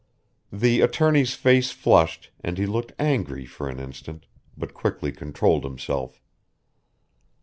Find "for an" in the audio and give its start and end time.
3.45-3.79